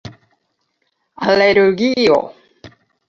alergio 1.29 2.17